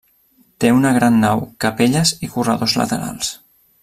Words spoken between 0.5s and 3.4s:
Té una gran nau, capelles i corredors laterals.